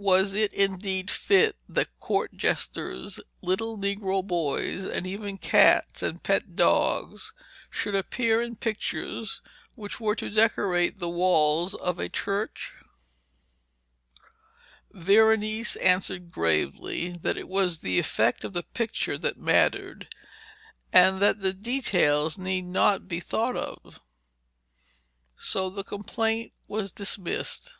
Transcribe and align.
Was 0.00 0.34
it, 0.34 0.52
indeed, 0.52 1.08
fit 1.08 1.54
that 1.68 2.00
court 2.00 2.32
jesters, 2.36 3.20
little 3.40 3.78
negro 3.78 4.26
boys, 4.26 4.82
and 4.84 5.06
even 5.06 5.38
cats 5.38 6.02
and 6.02 6.20
pet 6.20 6.56
dogs 6.56 7.32
should 7.70 7.94
appear 7.94 8.42
in 8.42 8.56
pictures 8.56 9.42
which 9.76 10.00
were 10.00 10.16
to 10.16 10.30
decorate 10.30 10.98
the 10.98 11.08
walls 11.08 11.76
of 11.76 12.00
a 12.00 12.08
church? 12.08 12.72
Veronese 14.90 15.76
answered 15.76 16.32
gravely 16.32 17.10
that 17.12 17.38
it 17.38 17.48
was 17.48 17.78
the 17.78 18.00
effect 18.00 18.42
of 18.42 18.52
the 18.52 18.64
picture 18.64 19.16
that 19.16 19.38
mattered, 19.38 20.12
and 20.92 21.22
that 21.22 21.40
the 21.40 21.52
details 21.52 22.36
need 22.36 22.64
not 22.64 23.06
be 23.06 23.20
thought 23.20 23.56
of. 23.56 24.00
So 25.38 25.70
the 25.70 25.84
complaint 25.84 26.52
was 26.66 26.90
dismissed. 26.90 27.72